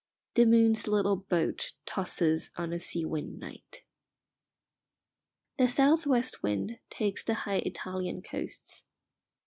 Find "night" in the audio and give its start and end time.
3.39-3.83